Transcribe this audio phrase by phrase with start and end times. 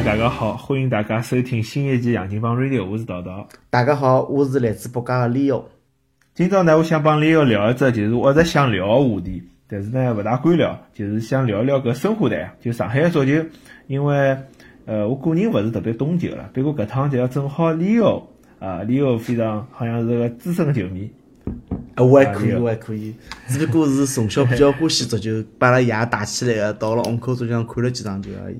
[0.00, 3.46] 友，大家好，欢迎大家收听新一期《杨金帮 Radio》，我是桃桃。
[3.68, 5.62] 大家好，我是来自北家的 Leo。
[6.34, 13.32] 今朝呢，我想帮 Leo 聊一只，就是我一直想聊个话题，但是呢，勿大敢聊，就是想聊聊搿申花队，就上海个足球。
[13.88, 14.36] 因为，
[14.86, 18.22] 呃，我个人勿是特别懂球了，不过搿趟就要正好 Leo
[18.58, 21.10] 啊，Leo 非常好像是个资深球迷。
[21.94, 23.14] 啊，我还可以，我还可以，
[23.48, 28.56] 只不过是从小比较欢喜足球，把阿拉爷带起来个，到了虹口足球场看了几场球而已。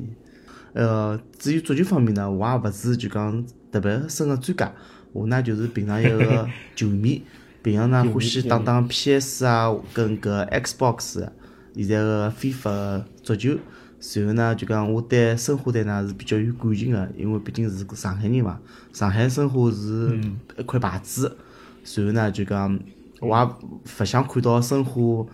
[0.72, 4.72] 呃，至于足球方面呢，我也勿是就讲特别深个专家，
[5.12, 7.22] 我呢就是平常一个球迷，
[7.62, 11.26] 平常呢欢喜打打 PS 啊，跟搿 Xbox，
[11.74, 13.58] 现在个 FIFA 足球。
[14.02, 18.58] 随后呢，就讲我对申花队呢是比较有感情个，因为毕竟是个上海人嘛，
[18.94, 20.18] 上海申花是
[20.56, 21.36] 一块牌子。
[21.84, 22.78] 随后呢，就讲
[23.20, 25.26] 我也勿想看到申花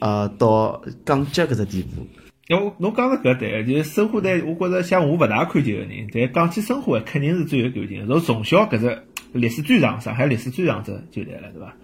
[0.00, 2.04] 呃到降级搿只地步。
[2.50, 8.04] 侬侬讲的搿对，就是申花队，我觉着像我勿大看球个人，但讲起申花，肯定是最有感情。
[8.08, 11.76] 从从小搿只历史最长，上海历史最长只球队了，对伐？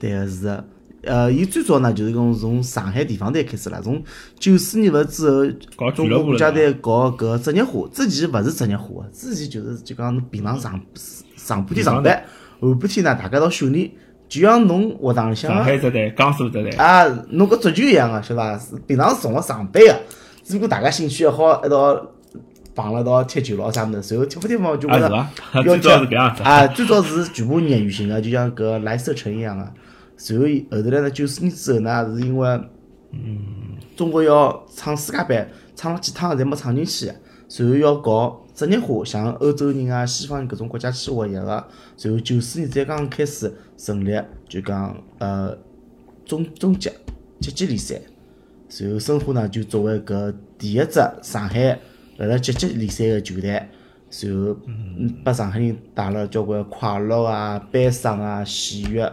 [0.00, 0.64] 对个是个，
[1.02, 4.02] 呃，伊最早呢就是讲从上海地方队开始了，从
[4.38, 5.44] 九四年勿之后，
[5.76, 10.80] 搞俱中国国家队搞搿职业化，之前勿是职业化个，之前就是就讲侬平常上
[11.36, 12.24] 上半天上班，
[12.62, 13.90] 下半天呢大家到训练，
[14.32, 18.58] 就像侬学堂里向上海只队，江苏只队，啊，侬搿足球一样个，晓得伐？
[18.58, 20.00] 是平常是从了上班个，
[20.42, 22.02] 只不过大家兴趣爱好一道
[22.74, 25.26] 碰了一道踢球咯啥物事，随后踢不踢嘛就觉着？
[25.54, 26.42] 要最早是搿样子。
[26.44, 29.70] 啊，最早是全部业余性个，就像搿莱斯特城一样个。
[30.16, 32.48] 随后后头来呢，九四年之后呢，是因为
[33.12, 35.46] 嗯，中国要闯世界杯，
[35.76, 37.12] 闯了几趟侪没闯进去，
[37.48, 41.68] 随后要搞职业化，像欧洲人啊、西方人搿种国家去学习个。
[41.96, 45.56] 随后九四年才刚刚开始成立，就讲呃
[46.24, 46.90] 中中级
[47.40, 48.00] 级级联赛。
[48.68, 51.78] 随后申花呢就作为搿第一只上海
[52.16, 53.68] 辣辣级级联赛个球队，
[54.08, 59.12] 随后嗯拨上海人带了交关快乐啊、悲伤啊、喜悦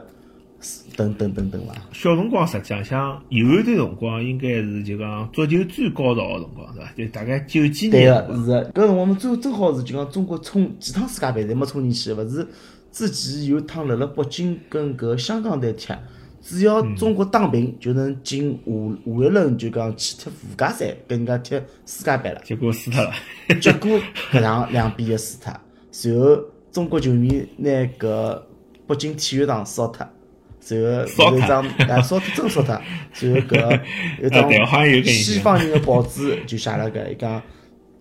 [0.96, 1.74] 等等等等伐。
[1.92, 6.92] 小辰光实际上像有一段辰光，应该是就讲足球最高潮个辰光，是伐？
[6.98, 8.72] 就大概九几对年个，是个。
[8.72, 12.48] 搿辰光我们正正好是就讲中国冲几趟世界杯侪没冲进去，勿是
[12.92, 15.94] 之前有一趟辣辣北京跟搿香港队踢，
[16.42, 18.72] 只要中国打平就能进下
[19.06, 21.56] 下一轮就讲去踢附加赛，跟人家踢
[21.86, 22.42] 世界杯了。
[22.44, 23.12] 结果输脱了。
[23.62, 23.90] 结果
[24.32, 25.54] 搿场两比一输脱，
[25.92, 26.38] 随后
[26.72, 28.42] 中国球迷拿搿
[28.88, 30.08] 北京体育场烧脱，
[30.70, 32.80] 随后烧脱有一张啊烧脱真烧脱，
[33.12, 33.82] 随后搿有啊
[34.20, 37.42] 对好像有张西方人的报纸就写了搿，伊讲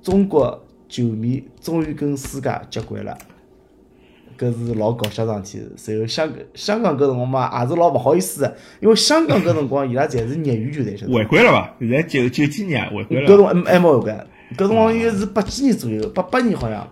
[0.02, 3.16] 中国球迷终于跟世界接轨了。
[4.38, 10.96] 搿是老搞笑桩事体，随后香香港搿辰光嘛，也是老勿好意思的，因为香港搿辰光伊拉侪是业余球队？
[11.12, 11.74] 回归了伐？
[11.80, 13.36] 现在九九几年回归了搿辰。
[13.38, 14.12] 光还还没回归，
[14.56, 16.88] 搿辰光应该是八几年左右，八八年好像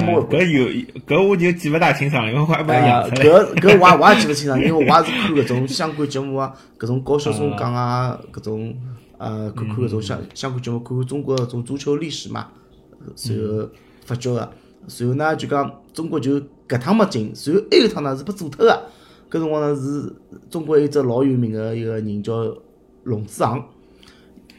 [0.00, 0.40] 还没回归。
[0.40, 3.24] 搿有搿我就记勿大清爽了，因为我还没啊，养出来。
[3.24, 8.76] 搿搿我也我也记勿清爽，因为我也是看搿种相关节目啊，搿种高晓松讲啊，搿种
[9.18, 12.48] 呃看看搿种相相关节目，看看中国搿种足球历史嘛，
[13.14, 13.68] 随后
[14.04, 14.50] 发觉个，
[14.88, 18.82] 随后呢就讲中国就搿趟没进，随后还有一趟呢是被做脱个，
[19.30, 20.12] 搿辰光呢是
[20.50, 22.32] 中国有一只老有名个一个人叫
[23.04, 23.64] 龙志航。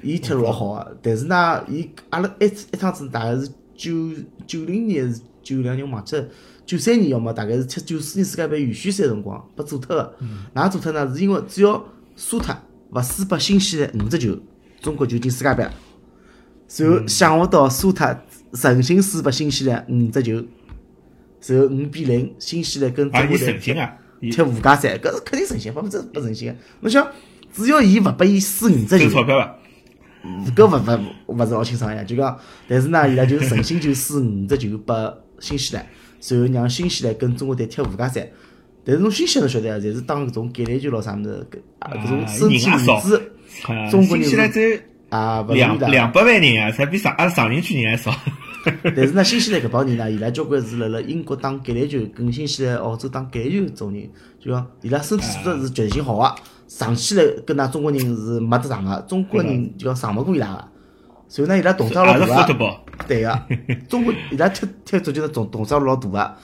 [0.03, 4.09] 伊踢得老好个，但是呢，伊阿拉一一趟子大概是九
[4.45, 6.25] 九零年还是九两年，我忘记了。
[6.65, 10.13] 九三年要么大概是踢九四年世界杯预选赛辰光被做脱个。
[10.53, 11.09] 哪做脱呢？
[11.15, 11.81] 是因为只要
[12.17, 12.53] 输脱
[12.91, 14.37] 勿输拨新西兰五只球，
[14.81, 15.73] 中国就进世界杯了。
[16.75, 18.17] 然后想勿到输脱
[18.51, 20.43] 诚心输拨新西兰五只球，
[21.45, 23.57] 然后五比零，新西兰跟中国队
[24.19, 26.55] 踢附加赛，搿是肯定诚心，百分之百诚心个。
[26.81, 27.07] 侬想，
[27.53, 29.55] 只要伊勿拨伊输五只球收，钞票伐？
[30.55, 35.85] 搿勿勿勿是老清爽呀，就讲，但是呢，伊拉就诚心就输五只球拨新西兰，
[36.19, 38.27] 随后让新西兰跟中国队踢附加赛。
[38.85, 41.47] 但是侬新西兰侬晓得啊，侪是打搿种橄榄球咯啥物事，
[41.79, 43.31] 搿种身体素质
[43.67, 44.79] 啊中国人新西兰只有
[45.09, 45.77] 啊勿两。
[45.91, 48.17] 两百万人啊，才比上阿拉上林区人还少。
[48.83, 54.09] 但是呢，新西兰搿帮人呢，伊拉交关是辣辣英国打橄榄球，跟新西兰、澳洲打橄榄球种人，
[54.39, 56.35] 就讲伊拉身体素质是绝对性好个，
[56.67, 60.67] 上去了跟㑚中国人是没得上个，中国人就讲上勿过伊拉个。
[61.29, 62.77] 所以呢，伊拉动作老大个。
[63.07, 63.41] 对个，
[63.89, 66.35] 中国伊拉踢踢足球的动动作老大个，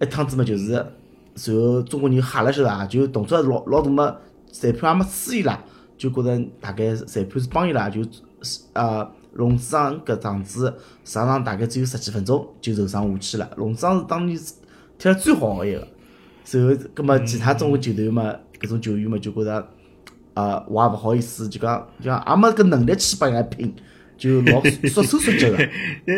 [0.00, 2.84] 一趟子嘛就是，然后中国人吓了晓得啊？
[2.86, 4.16] 就动作老老大嘛，
[4.50, 5.58] 裁判也没吹伊拉，
[5.96, 8.00] 就觉着大概裁判是帮伊拉，就
[8.72, 10.74] 呃龙子航搿场子
[11.04, 13.48] 上场大概只有十几分钟就受伤下去了。
[13.56, 14.54] 龙子航是当年是
[14.98, 15.88] 踢了最好个一个，
[16.50, 19.68] 然后葛么其他中国球队嘛，搿种球员嘛就觉着。
[20.34, 23.70] 啊，我也勿好意思，就讲就讲也没搿能力去帮人家拼，
[24.16, 25.58] 就老缩手缩脚个，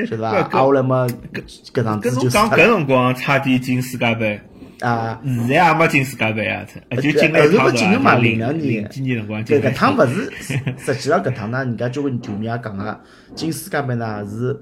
[0.06, 0.28] 晓得伐？
[0.38, 1.04] 啊，后来嘛，
[1.72, 4.40] 搿场子就讲搿辰光差点进世界杯，
[4.78, 5.20] 啊。
[5.24, 10.30] 现在也没进世界杯啊，呃就进了一趟进了嘛，零零两年零几年辰光进搿趟勿是，
[10.78, 13.00] 实际上搿趟呢，人家交关球迷也讲个，
[13.34, 14.56] 进世界杯呢是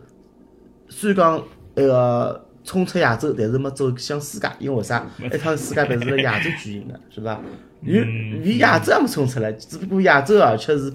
[0.88, 1.42] 虽然讲
[1.74, 5.04] 那个冲出亚洲，但是没走向世界，因为为啥？
[5.22, 7.38] 一趟世界杯是辣亚洲举行的，是伐？
[7.82, 10.92] 连嗯连亚洲也没冲出来，只不过亚洲 而且是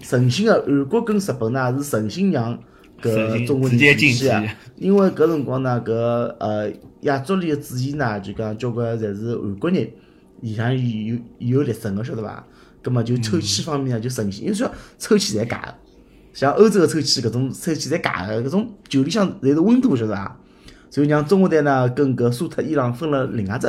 [0.00, 2.58] 诚心的，韩国跟日本呢是诚心让
[3.02, 4.42] 搿中国人进去啊。
[4.76, 6.70] 因为搿辰光呢，搿呃
[7.02, 9.88] 亚足联个主席呢，就讲交关侪是韩国人，
[10.40, 12.44] 里向有有有立身个，晓得伐？
[12.82, 15.74] 葛末就抽签方面呢就诚心，因为说抽签侪假个，
[16.32, 20.36] 像欧洲个抽签搿种抽签侪假个，搿种球里向侪是温度，晓得伐？
[20.90, 23.66] 所以让中国队呢跟搿苏特伊朗分了另外只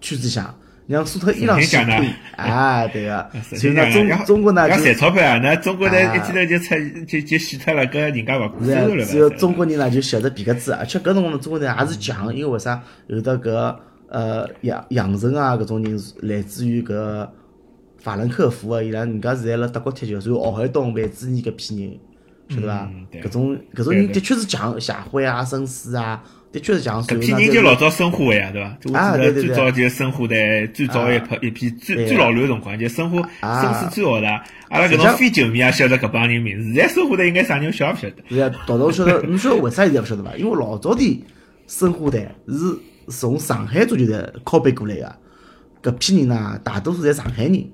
[0.00, 0.54] 圈子里向，
[0.88, 5.38] 让苏特伊朗先神仙亏，啊， 对个，所以呢中中国呢赚钞票啊！
[5.42, 6.74] 那中国队啊一记头就出
[7.06, 9.28] 就就死脱了，搿人家勿过是啊收入了只有。
[9.28, 12.82] 中国人呢就晓得皮革子，而且搿辰光呢中国人也是强，因为为啥？
[13.08, 13.76] 有的搿
[14.08, 17.28] 呃杨杨晨啊搿种人来自于搿
[17.98, 21.98] 法兰克福啊，伊拉人家是在辣德国踢球，所以奥海东、范志毅搿批人，
[22.48, 27.02] 晓得伐搿种搿种人的确是强，谢辉啊、申思啊，的确是强。
[27.04, 28.78] 搿批然后呢再人就老早申花的呀，对伐？
[28.80, 34.28] 就我记得最早就申花队最早一批一批最最老卵个辰光，就申花啊声势最好的。
[34.68, 36.72] 阿拉搿种非球迷也晓得搿帮人名字。
[36.74, 38.16] 现在申花队应该啥人晓得勿晓得？
[38.28, 40.36] 是啊，道道晓得，侬晓得为啥现在勿晓得伐？
[40.36, 41.24] 因为老早的
[41.66, 42.78] 申花队是
[43.10, 44.94] 从上海足球队拷贝过来
[45.82, 47.70] 个，搿批人呢，大多数侪上海人。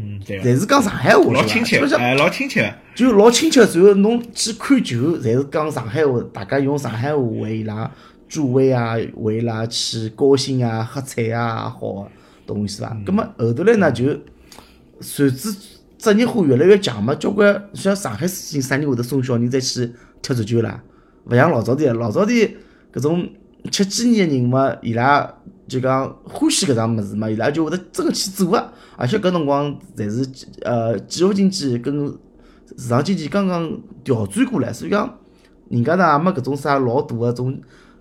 [0.00, 2.74] 嗯，对个，侪是讲上海话，老亲切个，基本上哎，老亲切个。
[2.94, 3.60] 就老亲切。
[3.60, 7.90] 然后侬去看球，侪是讲上海话，大家用上海话为伊拉
[8.28, 12.08] 助威啊，为伊拉去高兴啊、喝彩啊，好个，
[12.46, 12.96] 懂我意思伐？
[13.04, 14.04] 葛末后头来呢，就
[15.00, 15.52] 随之
[15.98, 19.92] 职业化越来越强嘛，交关像上海事情啥人会得送小人再去
[20.22, 20.82] 踢足球啦？
[21.26, 22.32] 勿像老早的，老早的
[22.92, 23.28] 搿种
[23.70, 25.34] 吃鸡年的人嘛，伊拉
[25.68, 28.72] 就讲欢喜搿桩物事嘛，伊拉就会得真个去做个。
[28.96, 32.06] 而且搿辰光侪是呃计划经济跟
[32.76, 35.18] 市场经济刚刚调转过来，所以讲
[35.68, 37.60] 人家呢也没搿种啥老大个种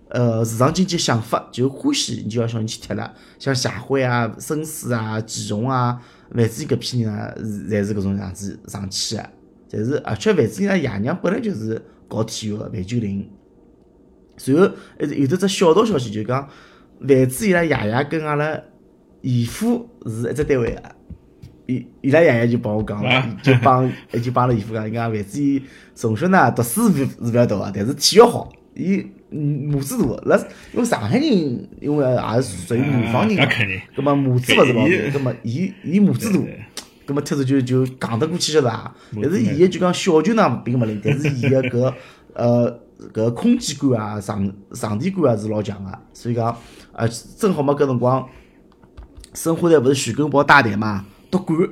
[0.09, 3.13] 呃市场经济想法，就欢喜你就要小人去踢了。
[3.37, 6.01] 像谢辉啊、申思啊、季荣啊、
[6.33, 9.29] 范志毅搿批人啊，侪是搿种样子上去个。
[9.69, 13.29] 侪是而且范志毅拉爷娘本来就是搞体育个，范九龄。
[14.39, 16.47] 随后，还是有得只小道消息，就讲
[16.99, 18.59] 范志伊拉爷爷跟阿拉
[19.21, 20.71] 姨父是一只单位。
[20.71, 20.81] 个。
[21.67, 23.91] 伊伊拉爷爷就帮我讲了啊，就帮
[24.23, 25.61] 就帮阿拉姨父讲，伊讲万子伊
[25.93, 30.37] 从小呢读书是是勿要读个，但是体育好，伊嗯母子大，辣
[30.71, 33.35] 因为上海人，因为也是属于南方人。
[33.35, 33.45] 那
[33.97, 35.11] 葛末母子勿是老大，伊。
[35.11, 36.39] 葛末伊伊母子大。
[37.05, 38.95] 葛末踢足球就讲得过去晓得伐？
[39.21, 41.93] 但是伊个就讲小球呢并勿灵，但是伊个搿
[42.33, 42.79] 呃
[43.13, 46.57] 搿空间感啊、场场地感啊是老强个，所以讲
[46.93, 47.07] 呃
[47.37, 48.27] 正好嘛搿辰光，
[49.33, 51.69] 申花队勿是徐根宝带队嘛，夺冠，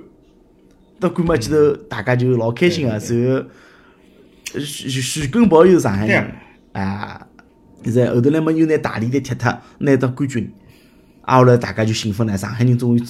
[1.00, 3.44] 夺冠嘛记头大家就老开心个，随后
[4.54, 6.32] 呃徐徐徐根宝又是上海人
[6.74, 7.28] 啊，
[7.84, 10.54] 现在后头来嘛又拿大连队踢脱，拿到冠军，
[11.24, 13.04] 啊后来大家就兴奋了，上海人终于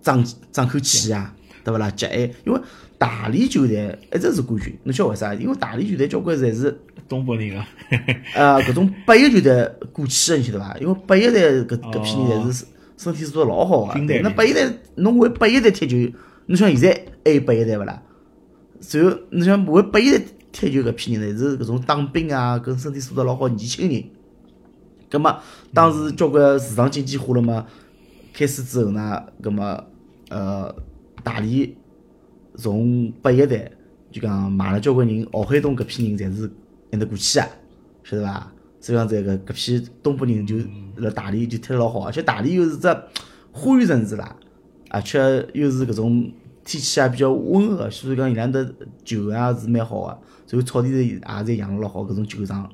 [0.00, 1.90] 争争口气啊，对勿啦？
[1.90, 2.60] 节哀，因为
[2.96, 5.34] 大连球队一直是冠军，侬晓得为啥？
[5.34, 7.66] 因为大连球队交关侪是东北人啊，
[8.34, 10.76] 呃搿种八一就在过去个，你晓得伐？
[10.80, 12.64] 因为八一队搿搿批人侪是
[12.96, 15.96] 身体素质老好个军队，里那八一队侬为八一队踢球，
[16.46, 18.00] 侬像现在还有八一队勿啦？
[18.92, 24.04] 然后侬像为八一队踢球搿批人呢，是搿种当兵啊，跟身体素质老好的年轻人。
[25.10, 25.36] 葛末
[25.74, 27.66] 当时交关市场经济化了嘛，
[28.32, 29.84] 开始之后呢，葛末
[30.28, 30.72] 呃
[31.24, 31.68] 大连
[32.54, 33.68] 从八一队
[34.12, 36.48] 就讲买了交关人，郝海东搿批人侪是
[36.90, 37.46] 还得过去啊，
[38.04, 38.52] 晓得伐？
[38.82, 40.56] 所以讲这个搿批东北人就
[40.96, 42.88] 辣大连就踢得老好，而且大连又是只
[43.52, 44.34] 花园城市啦，
[44.88, 46.32] 而且又是搿种
[46.64, 52.70] 天气也比较温和，所以讲伊拉的球啊是蛮好个，所以草地也侪养了老好搿种球场。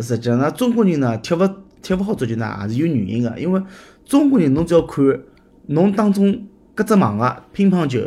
[0.00, 1.48] 实际上，中国人呢踢勿
[1.80, 3.62] 踢勿好足球呢，也是有原因个，因为
[4.04, 5.02] 中国人侬只要看
[5.68, 8.00] 侬当中各只网个乒乓球、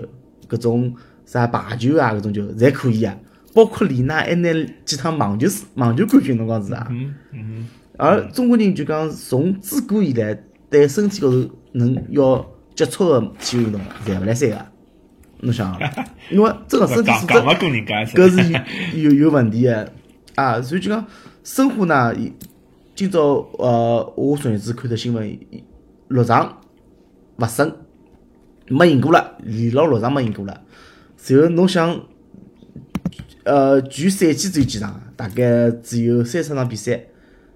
[0.48, 0.94] 搿种
[1.26, 3.18] 啥排球啊搿种球，侪可以啊。
[3.54, 4.54] 包括李娜还拿
[4.86, 6.88] 几趟网球网球冠军，侬讲是啊？
[6.90, 7.68] 嗯嗯
[7.98, 10.34] 而中国人就讲从自古以来
[10.70, 12.44] 对身体高头能要
[12.74, 14.66] 接触个体育运动，侪勿来三个。
[15.42, 15.80] 侬想啊，
[16.32, 18.54] 因为真个身哼，体素质搿是
[18.98, 19.92] 有有有问题个
[20.36, 21.06] 啊，所以就讲
[21.44, 22.16] 申花呢，
[22.96, 25.64] 今朝呃，我昨日子看到新闻，伊
[26.10, 26.62] 六场
[27.38, 27.76] 勿胜，
[28.68, 30.62] 没赢过了，连牢六场没赢过了。
[31.28, 32.00] 然后侬想，
[33.44, 37.00] 呃，全赛季只有几场，大概只有三十场比赛，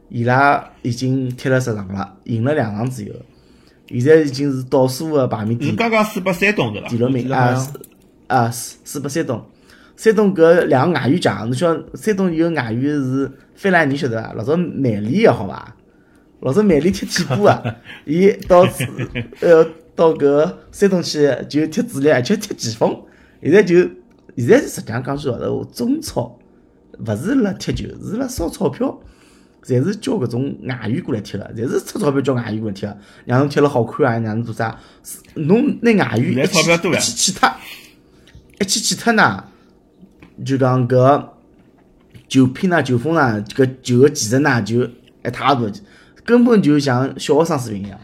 [0.09, 3.13] 伊拉已经踢了十场了，赢了两场只有，
[3.87, 6.87] 现在已经是倒数的排名第是刚刚输拨山东对伐？
[6.87, 7.55] 第六名啊
[8.27, 9.43] 啊，输输拨山东。
[9.95, 14.33] 山东搿两个外援强，侬晓得山东有个外援是费兰尼，晓得伐？
[14.33, 15.75] 老早曼联个好伐？
[16.41, 18.67] 老早曼联踢替补个，伊到
[19.39, 19.65] 呃
[19.95, 23.01] 到搿山东去就踢主力，而且踢前锋。
[23.41, 23.87] 现在就
[24.37, 26.39] 现在实际上讲句老实话，中超
[26.99, 28.99] 勿是辣踢球，是辣烧钞票。
[29.63, 34.79] 侪是叫搿种外援过来踢个，侪是出钞票叫外援过来踢个，让侬踢了好看啊，让侬做啥？
[35.33, 37.51] 侬拿外援一起一起气脱，
[38.59, 39.43] 一起去脱呢，
[40.45, 41.29] 就讲搿
[42.27, 45.79] 球品呐、球风呐、搿球个技术呐，就一塌糊涂，
[46.23, 47.99] 根本就像小学生水平一样，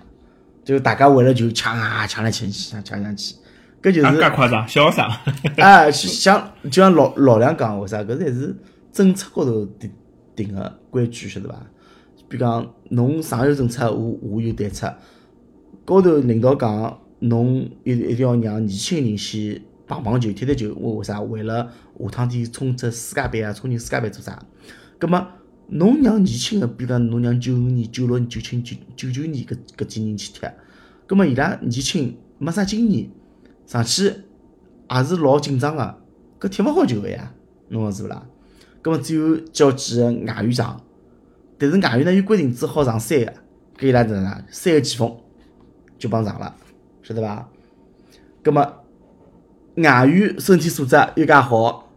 [0.66, 3.36] 就大家为了球抢啊抢来抢去，抢抢抢去，
[3.82, 5.06] 搿就是啊，介夸张，小学生。
[5.64, 8.04] 啊，像就像老老梁讲，为啥？
[8.04, 8.56] 搿侪是
[8.92, 9.92] 政策高头定
[10.36, 11.56] 定个规矩，晓得伐？
[12.30, 14.94] 比如讲，侬上有政策，我下有对策。
[15.84, 20.74] 高头领导讲，侬一一定要让年轻人先碰碰球、踢踢球。
[20.76, 21.20] 为为啥？
[21.22, 24.38] 为了下趟天冲只世界杯啊，冲进世界杯做啥？
[25.00, 25.26] 葛末，
[25.70, 30.48] 侬让年轻个，比如讲，侬让九五年、九六年、九七年、九九九年搿搿几年去踢，
[31.08, 33.10] 葛末伊拉年轻没啥经验，
[33.72, 35.98] 上去也是老紧张个，
[36.42, 37.32] 搿踢勿好球个呀，
[37.70, 38.22] 侬讲是勿啦？
[38.82, 40.82] 葛么只有叫几个外援上，
[41.58, 43.32] 但是外援呢有规定只好上三个，
[43.80, 44.44] 搿伊拉哪能？
[44.50, 45.18] 三个前锋
[45.98, 46.54] 就帮上了，
[47.02, 47.48] 晓得伐？
[48.44, 48.62] 葛么
[49.76, 51.90] 外援身体素质又介好，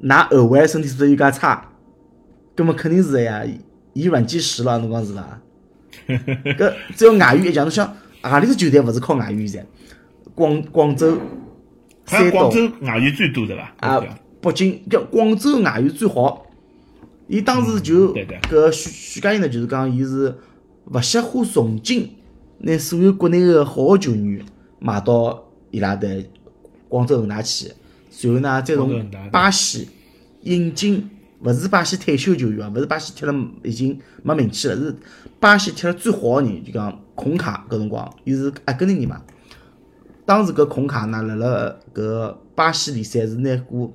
[0.00, 1.68] 㑚后卫身体素质又介差，
[2.54, 3.44] 葛么肯定是个呀，
[3.92, 5.40] 以软击石了，侬讲是伐？
[6.06, 9.66] 搿只要外援一强，侬想何里只球队勿是靠外援噻？
[10.38, 11.18] 广广州、
[12.04, 13.74] 好像山东广州外援最多对伐？
[13.78, 14.00] 啊
[14.40, 16.46] 北京叫广州外援最好。
[17.26, 20.32] 伊当时就搿许许家印呢，就是讲伊是
[20.84, 22.08] 勿惜花重金，
[22.58, 24.42] 拿所有国内个好个球员
[24.78, 26.24] 买到伊拉的
[26.88, 27.72] 广州恒大去，
[28.10, 29.88] 随后呢再从巴西
[30.42, 31.10] 引进，
[31.42, 34.96] 勿是巴西退休球员啊，勿是巴西踢了已经没名气了，是
[35.40, 39.20] 巴西踢了最好个人，就讲孔卡搿辰光，伊是阿根廷人嘛。
[40.28, 43.90] 当时搿孔卡呢，辣辣搿巴西联赛是拿过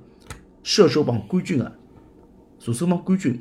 [0.63, 1.71] 射手榜冠军个，
[2.57, 3.39] 射手榜冠军。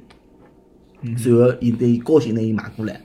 [1.16, 3.00] 随后伊拿伊高薪拿伊买过来，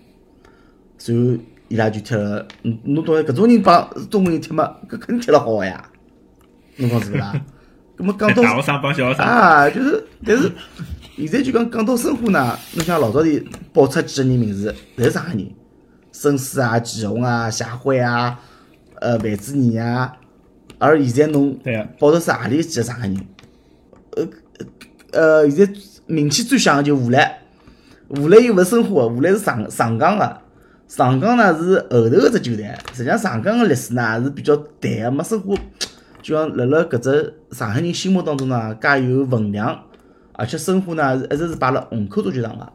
[0.98, 2.46] 随后伊拉就踢了。
[2.64, 5.90] 侬侬懂搿种人帮中国人踢嘛，搿肯定踢了好个呀。
[6.76, 7.42] 侬讲是勿啦？
[7.96, 10.52] 葛么讲到大学生帮小学生，啊，就是，但是
[11.16, 13.42] 现在就讲讲到申花呢，侬像老早里
[13.72, 15.50] 报出几个人名字，侪是上海人，
[16.12, 18.38] 申思啊、祁宏啊、谢辉啊、
[19.02, 20.18] 呃范志毅啊，
[20.78, 21.58] 而现在侬
[22.00, 23.18] 报的是何里几个上海人？
[24.16, 24.28] 呃
[25.12, 25.74] 呃，现在
[26.06, 27.20] 名气最响的就吴磊，
[28.10, 30.42] 吴磊又勿是申花的，吴磊是上上港的。
[30.88, 35.54] 上港呢是后头个只球队，实际上上港个历史呢是比较淡个，没申花
[36.22, 39.84] 就像辣辣搿只上海人心目当中呢，介有分量，
[40.32, 42.72] 而且申花呢是一直是摆辣虹口足球场个，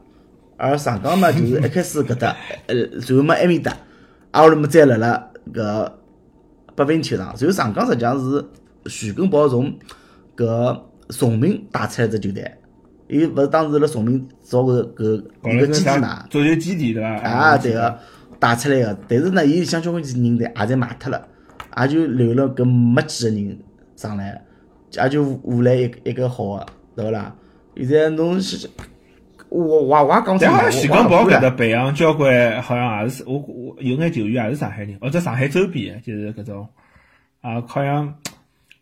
[0.59, 2.37] 而上港嘛就是一开始搿搭，
[2.67, 3.75] 呃，随后嘛埃面搭，
[4.33, 5.93] 挨下来嘛再辣辣搿
[6.75, 8.45] 北碇体育场，随后上港实际上是
[8.87, 9.73] 徐根宝从
[10.37, 12.51] 搿崇明带出来只球队，
[13.09, 15.23] 伊勿是当时辣崇明造搿搿
[15.55, 17.09] 一个基地嘛，足球基地对伐？
[17.09, 17.99] 啊，对个，
[18.39, 18.99] 带出来个。
[19.07, 21.29] 但是呢，伊里向交关人侪也侪卖脱了，
[21.79, 23.59] 也就留了搿没几个人
[23.95, 24.43] 上来，
[24.93, 27.35] 也就换来一个一个好个，对勿啦？
[27.77, 28.69] 现在侬是，
[29.53, 36.67] 我我我也讲不出来，但好我像徐根宝搿搭培养交关，好像也是我我有眼球员也是上海人，或者上海周边的，就是搿种
[37.43, 38.07] 啊，好像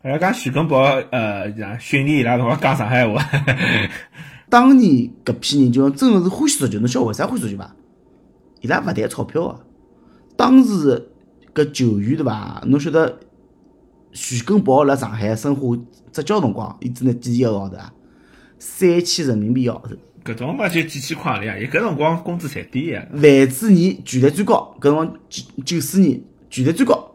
[0.01, 0.79] 好像讲徐根宝
[1.11, 3.21] 呃，像训练伊拉辰光讲上海话，
[4.49, 7.75] 当年搿批人就真个是欢喜足球，侬晓得为啥欢喜足球伐？
[8.61, 9.61] 伊拉勿谈钞票个。
[10.37, 11.11] 当时
[11.53, 12.63] 搿球员对伐？
[12.67, 13.19] 侬晓得
[14.13, 15.77] 徐根宝辣上海申花
[16.13, 17.93] 执教辰光，伊只拿几钿一个号头啊？
[18.59, 19.97] 三千人民币一个号头。
[20.25, 23.07] 搿种嘛就几千块了呀，伊搿辰光工资才低呀。
[23.13, 27.13] 范志毅权力最高，搿辰光九九四年权力最高，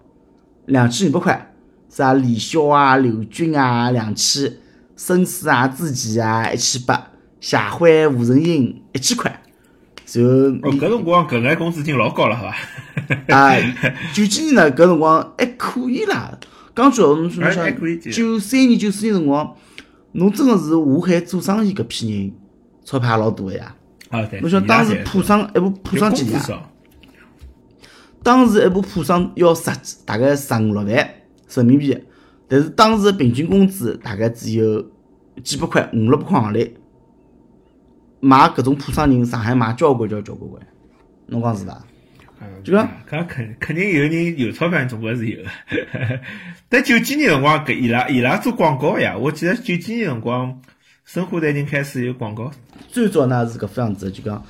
[0.66, 1.52] 两千五百块。
[1.88, 4.52] 啥李潇啊、刘军啊两千，
[4.98, 9.32] 孙思啊、朱琦啊一千八，谢辉、吴承英一千块。
[10.12, 12.52] 然后哦，搿辰光搿眼工资已经老高了，好
[13.28, 13.34] 伐？
[13.34, 13.56] 啊，
[14.14, 16.38] 九几年呢，搿辰光还可以啦。
[16.76, 19.56] 讲句闲话，侬说侬还还想可以接九三年、九四年辰光，
[20.14, 22.34] 侬真个是下海做生意搿批人，
[22.86, 23.76] 钞票也老多个呀。
[24.10, 24.40] 啊对。
[24.40, 26.70] 侬想当时普普桑一部普桑几钿啊？
[28.24, 31.98] 当时一部普桑要十几大概十五六万人民币，
[32.48, 34.84] 但是当时平均工资大概只有
[35.44, 36.72] 几百块、五六百块行钿，
[38.20, 40.62] 买搿种普桑人，上海买交关交交关关，
[41.28, 41.86] 侬讲是伐？
[42.64, 45.40] 就讲搿肯肯定有人有钞票，总归是有。
[46.68, 50.60] 但九几年辰光，搿伊拉伊拉做广告呀，我记得九几年辰光，
[51.06, 52.52] 申花队已经开始有广告。
[52.90, 54.44] 最早呢是搿副样子，就讲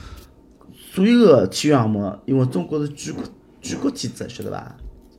[0.73, 3.21] 所有个体育项目，因为中国是举国
[3.61, 4.75] 举国体制，晓得伐？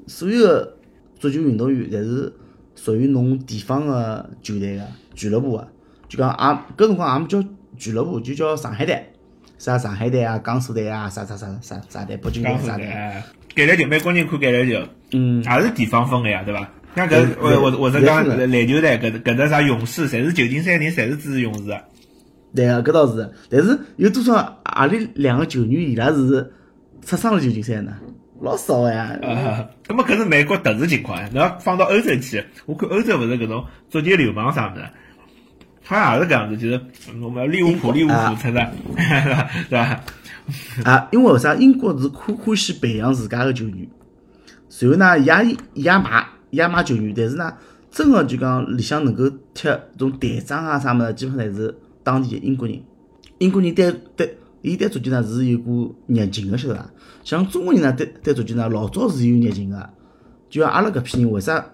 [0.06, 0.76] 所有个
[1.18, 2.32] 足球运动员侪是
[2.74, 5.68] 属于侬地方个球队个俱乐部个，
[6.08, 7.44] 就讲也搿辰光也没叫
[7.76, 9.12] 俱乐部，就叫上海队。
[9.58, 12.86] 啥上海队啊、江苏队啊、啥啥啥啥啥队、北京队啥队？
[13.54, 16.70] 橄榄球，美国人看橄榄球，嗯，也是地方分个呀，对伐？
[16.96, 21.78] 像搿或或或者讲篮球队，搿搿搭啥勇士，侪是旧金山人，侪是支持勇士个。
[22.54, 23.30] 对个，搿倒是。
[23.50, 26.50] 但是有多少阿里两个球员伊拉是
[27.04, 27.92] 出生了旧金山呢？
[28.40, 29.16] 老少呀。
[29.22, 31.28] 啊，搿么搿是美国特殊情况呀。
[31.32, 34.82] 侬放到欧洲去，我看欧洲勿是搿种足球流氓啥物事。
[35.84, 36.80] 他也是搿样子，就是
[37.22, 38.72] 我们利物浦、利物浦出的，
[39.68, 40.00] 是吧？
[40.84, 43.86] 啊，因为为啥英国是欢欢喜培养自家个球员，
[44.68, 47.52] 随后呢，伊也也买也买球员，但是呢，
[47.90, 52.80] 真个就讲里向能够踢种队长啊啥物事，基本上侪是当地个英国人。
[53.38, 56.90] 英国人对对，伊对足球呢是有股热情个，晓得伐？
[57.22, 59.90] 像中国人呢对对足球呢老早是有热情个，
[60.48, 61.64] 就像阿拉搿批人，为啥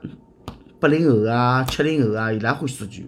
[0.81, 3.03] 八零后啊、七零后啊，伊拉欢喜足球？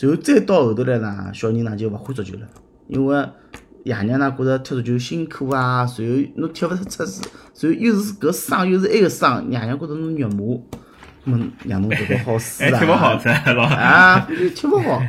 [0.00, 2.46] 然后再到后头来呢，小人呢就勿欢喜足球了，
[2.86, 3.28] 因为
[3.82, 6.04] 爷娘呢觉着踢足球辛苦啊，然后
[6.36, 7.22] 侬踢勿出出事，
[7.60, 10.60] 然后又是搿伤又是埃个伤，爷娘觉着侬肉麻，
[11.30, 12.78] 么让侬这个好死啊！
[12.78, 15.02] 吃勿好噻，老啊，吃勿好。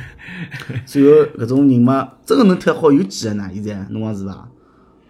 [0.86, 3.50] 最后搿种人嘛，真个能踢好有几个呢？
[3.52, 4.48] 现在侬讲是伐？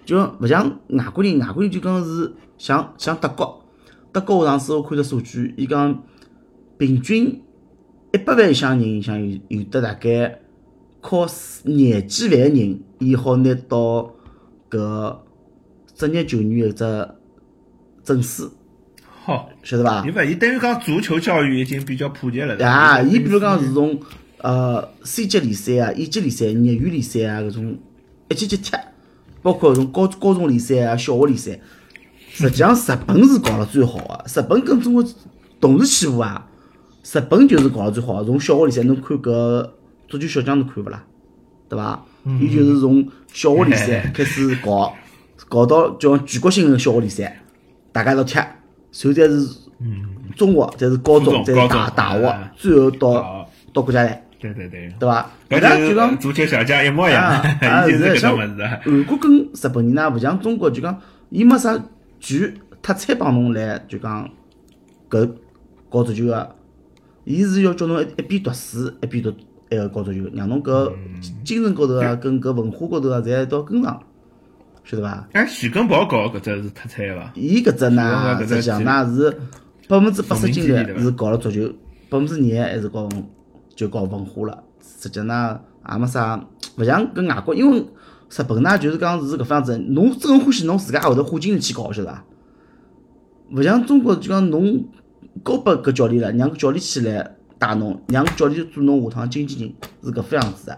[0.04, 3.64] 就勿像外国人，外国人就讲是像像德国，
[4.12, 6.02] 德国我上次我看着数据，伊讲
[6.78, 7.42] 平均。
[8.10, 10.40] 一百万以上人，像有有的大概
[11.02, 11.26] 靠
[11.64, 14.14] 廿几万人，伊好拿到
[14.70, 15.18] 搿
[15.94, 17.08] 职业球员一只
[18.02, 18.50] 证书。
[19.28, 20.02] 好，晓得伐？
[20.06, 22.56] 伊勿，伊等于讲足球教育已经比较普及了。
[22.66, 24.00] 啊，伊比如讲是从
[24.38, 27.78] 呃 C 级联赛啊、一级联赛、业余联赛啊搿种
[28.30, 28.74] 一级级踢，
[29.42, 31.60] 包括从高高中联赛啊、小学联赛，
[32.30, 35.04] 实际上日本是搞了最好个，日本跟中国
[35.60, 36.46] 同时起步啊。
[37.02, 39.70] 日本就是搞了最好，从小学联赛侬看搿
[40.08, 41.04] 足球小将侬看勿啦？
[41.68, 42.02] 对伐？
[42.40, 44.94] 伊就是从小学联赛 开始搞，
[45.50, 47.42] 搞到叫全国性个小学联赛，
[47.92, 48.38] 大家一道踢，
[48.92, 49.48] 然后再是
[50.36, 54.18] 中学，再是高中，再是大大学，最后到到国家队。
[54.40, 55.28] 对对对，对伐？
[55.50, 58.64] 搿家就讲足球小将一模一样，啊， 是像物事。
[58.84, 60.96] 韩国跟日本人呢，勿像中国，就讲
[61.30, 61.76] 伊没啥
[62.20, 64.30] 拳特产帮侬来，就讲
[65.10, 65.28] 搿
[65.90, 66.54] 搞足球个。
[67.24, 69.34] 伊是要叫侬一一边读书一边读
[69.70, 70.92] 埃个搞足球，让侬搿
[71.44, 74.00] 精神高头啊，跟搿文化高头啊，侪都要跟上，
[74.88, 75.28] 晓得伐？
[75.32, 77.30] 哎，徐根宝搞搿只是特产伐？
[77.34, 79.30] 伊搿只呢，实际上呢是
[79.86, 81.68] 百分之八十精力是搞了足球，
[82.08, 83.08] 百分之廿还是搞
[83.76, 84.64] 就搞文化了。
[84.80, 86.42] 实际呢也没啥，
[86.78, 92.24] 勿像跟外国，因为日本呢就是讲是搿方样子，侬真欢喜侬自家后头花精力去搞，晓得伐？
[93.52, 94.84] 勿像中国就讲侬。
[95.44, 99.72] 交拨搿教练了，让教练去来带侬，让教练做侬下趟经纪人，
[100.02, 100.76] 是搿副样子的，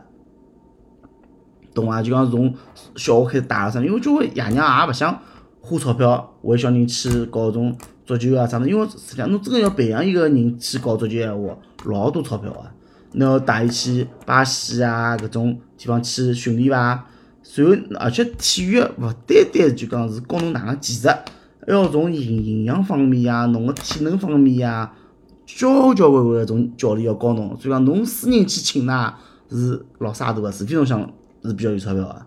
[1.75, 2.03] 懂伐？
[2.03, 2.55] 就讲从
[2.97, 3.81] 小学开始带啥？
[3.81, 5.19] 因为交关爷娘也勿想
[5.61, 12.73] 花钞票为小人去搞种足球啊啥物事，因为实际上侬真个要培养一个人去搞足球闲话，老多钞票啊！
[13.13, 17.07] 侬要带伊去巴西啊搿种地方去训练伐？
[17.43, 21.09] 随后而且体育勿单单就讲是教侬哪能技术。
[21.67, 24.93] 还要从营营养方面呀，侬个体能方面呀，
[25.45, 27.57] 交交关关搿种教练要教侬。
[27.61, 29.15] 所以讲，侬私人去请呐，
[29.51, 31.01] 是老傻大个，除非侬想
[31.45, 32.27] 是比较有钞票个，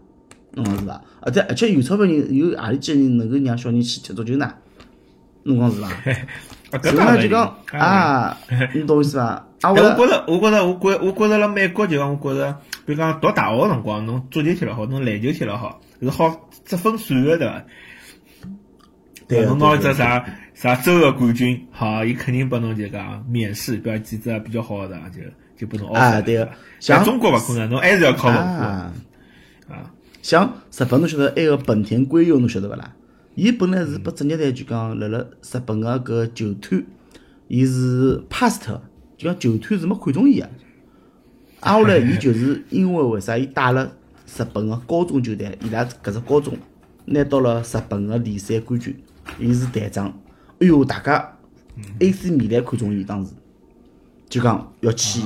[0.56, 1.02] 侬讲是伐？
[1.22, 4.54] 而且而且有钞票人有何里几个人能够让小人去踢足球呢？
[5.44, 5.90] 侬讲是伐？
[6.82, 8.38] 所以讲就讲啊，
[8.74, 9.48] 你懂意思伐？
[9.62, 17.64] 啊，我觉着，我觉着，我觉，我觉着辣美国就讲，我觉着，比如讲读大学个辰光，侬足球踢了好，侬篮球踢了好，是好积分算个对伐？
[19.50, 25.22] 侬拿一只啥啥州个冠军，好，伊肯定拨侬就讲面试，比如几只比较好的，就
[25.94, 26.50] 啊，对个。
[26.80, 28.42] 像中国勿可能，侬还是要靠文化。
[28.44, 28.94] 啊，
[30.22, 32.96] 像日本侬晓得埃个本田圭佑侬晓得勿啦？
[33.36, 36.84] 伊本来是拨职业队就讲辣辣日本个搿球团，
[37.48, 38.80] 伊是 past，
[39.18, 40.50] 就讲球团是没看中伊个。
[41.62, 43.38] 挨下来伊就是 因为为啥？
[43.38, 43.92] 伊带了
[44.38, 46.58] 日本个高中球队，伊拉搿只高中
[47.06, 48.96] 拿到了日本个联赛冠军。
[49.40, 50.08] 伊是队长，
[50.60, 51.38] 哎哟，大家
[52.00, 53.32] AC 米兰看中伊当时，
[54.34, 55.22] 就讲要签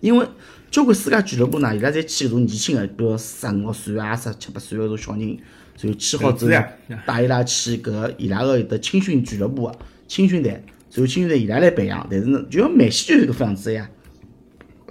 [0.00, 0.26] 伊，因为
[0.68, 5.38] 交关世界俱乐部呢，伊拉侪去搿种年轻个，比如十五岁啊、十七八岁个搿种小人，
[5.80, 6.64] 然后签好之后
[7.06, 9.78] 带伊拉去搿伊拉个有的青训俱乐部个
[10.08, 10.50] 青训队，
[10.90, 12.04] 然后青训队伊拉来培养。
[12.10, 13.88] 但是呢，就像梅西就是搿副样子呀，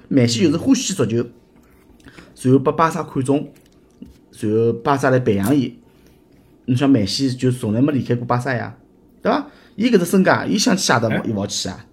[0.08, 1.18] 梅西就是欢喜足球，
[2.42, 3.52] 然后被巴萨看中，
[4.40, 5.78] 然后巴萨来培养伊。
[6.68, 8.78] 侬像梅西就从来没离开过巴萨呀，
[9.22, 9.46] 对伐？
[9.76, 11.86] 伊搿只身价，伊想去谢德哎伊勿好去啊。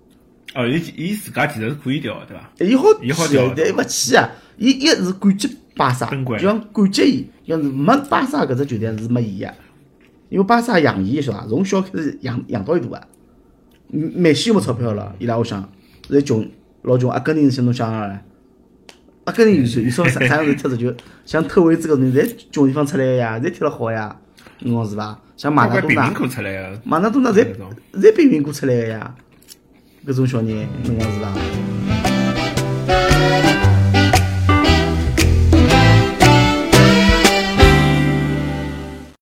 [0.55, 2.73] 哦，伊伊自家其实是可以调的，对伐？
[2.73, 4.31] 伊好伊好调但伊勿去啊。
[4.57, 9.55] 伊一是感激巴萨，就像感激伊，要是没巴萨搿只球队是没伊个，
[10.29, 11.47] 因为巴萨养伊，晓得伐？
[11.47, 13.01] 从小开始养养到伊大个。
[13.93, 15.69] 嗯梅西又没钞票了，伊拉屋里向
[16.09, 16.47] 侪穷，
[16.83, 17.11] 老穷。
[17.11, 18.19] 阿根廷是侬想想唻，
[19.25, 24.15] 阿根廷有有啥啥样子踢足球，像特维兹搿种侪穷地方出来个呀，侪踢了好呀，
[24.61, 25.19] 侬讲是伐？
[25.37, 26.13] 像马纳多纳
[26.85, 27.47] 马纳多纳侪
[27.95, 29.15] 侪贫民窟出来个呀，
[30.07, 31.29] 各种小人，侬讲是伐？